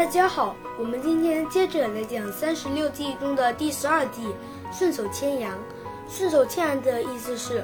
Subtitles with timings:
[0.00, 4.34] 大家好，我们今天接着来讲三十六计中的第十二计
[4.72, 5.52] “顺手牵羊”。
[6.08, 7.62] 顺手牵羊的意思是，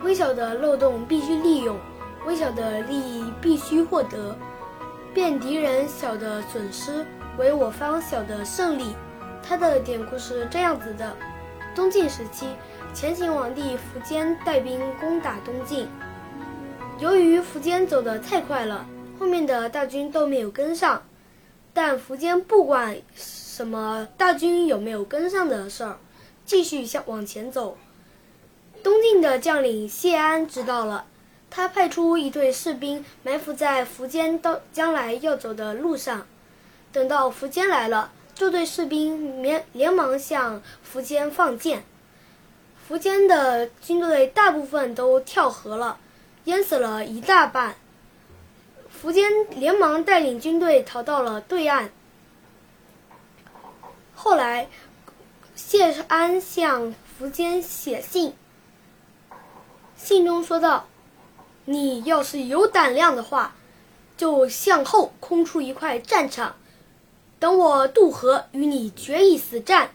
[0.00, 1.76] 微小的漏洞必须利用，
[2.26, 4.34] 微小的利益必须获得，
[5.12, 7.04] 变敌人小的损失
[7.36, 8.96] 为我方小的胜利。
[9.42, 11.14] 它的典故是这样子的：
[11.74, 12.46] 东晋时期，
[12.94, 15.86] 前秦皇帝苻坚带兵攻打东晋，
[16.98, 18.86] 由于苻坚走得太快了，
[19.20, 21.02] 后面的大军都没有跟上。
[21.76, 25.98] 但苻坚不管什么大军有没有跟上的事儿，
[26.46, 27.76] 继续向往前走。
[28.82, 31.04] 东晋的将领谢安知道了，
[31.50, 36.26] 他派出一队士兵埋伏在苻坚到将来要走的路上。
[36.92, 41.84] 等到苻坚来了，这队士兵连连忙向苻坚放箭。
[42.88, 45.98] 苻坚的军队大部分都跳河了，
[46.44, 47.76] 淹死了一大半。
[49.02, 51.90] 苻坚连忙带领军队逃到了对岸。
[54.14, 54.68] 后来，
[55.54, 58.34] 谢安向苻坚写信，
[59.96, 60.88] 信中说道
[61.66, 63.54] ：“你要是有胆量的话，
[64.16, 66.56] 就向后空出一块战场，
[67.38, 69.90] 等我渡河与你决一死战。”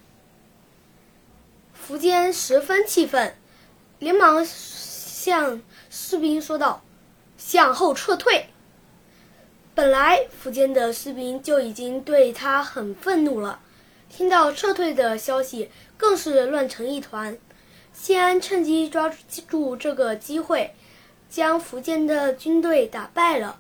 [1.88, 3.36] 苻坚十分气愤，
[3.98, 6.84] 连忙向士兵说道
[7.38, 8.48] ：“向后撤退。”
[9.82, 13.60] 本来苻坚的士兵就已经对他很愤怒了，
[14.12, 17.36] 听到撤退的消息，更是乱成一团。
[17.92, 19.12] 谢安趁机抓
[19.48, 20.76] 住这个机会，
[21.32, 23.60] 将苻坚的军队打败了。